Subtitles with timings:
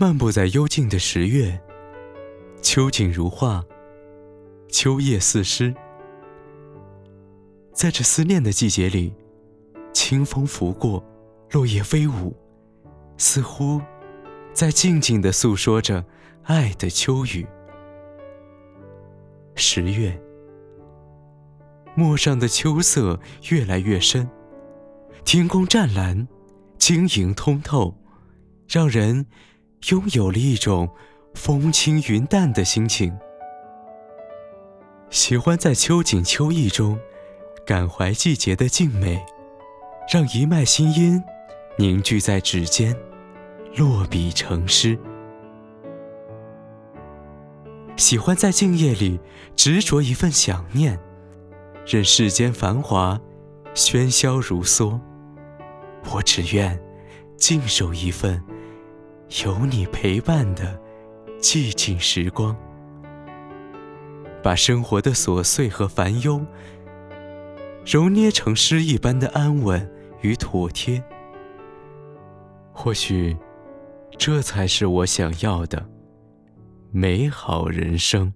[0.00, 1.60] 漫步在幽静的十月，
[2.62, 3.64] 秋景如画，
[4.68, 5.74] 秋叶似诗。
[7.72, 9.12] 在这思念的季节里，
[9.92, 11.04] 清风拂过，
[11.50, 12.32] 落叶飞舞，
[13.16, 13.82] 似乎
[14.52, 16.04] 在静静的诉说着
[16.44, 17.44] 爱的秋雨。
[19.56, 20.16] 十月，
[21.96, 23.18] 陌上的秋色
[23.50, 24.30] 越来越深，
[25.24, 26.28] 天空湛蓝，
[26.78, 27.92] 晶莹通透，
[28.68, 29.26] 让人
[29.90, 30.88] 拥有了一种
[31.34, 33.16] 风轻云淡的心情。
[35.10, 36.98] 喜欢在秋景秋意中
[37.64, 39.24] 感怀季节的静美，
[40.12, 41.22] 让一脉心音
[41.78, 42.94] 凝聚在指尖，
[43.76, 44.98] 落笔成诗。
[47.96, 49.18] 喜欢在静夜里
[49.56, 50.98] 执着一份想念，
[51.86, 53.18] 任世间繁华
[53.74, 55.00] 喧嚣如梭，
[56.12, 56.78] 我只愿
[57.36, 58.42] 静守一份
[59.44, 60.80] 有你陪伴的
[61.38, 62.56] 寂静时光，
[64.42, 66.44] 把生活的琐碎和烦忧
[67.84, 69.90] 揉捏成诗一般的安稳
[70.22, 71.02] 与妥帖。
[72.72, 73.36] 或许，
[74.16, 75.86] 这才是我想要的。
[76.90, 78.32] 美好人生。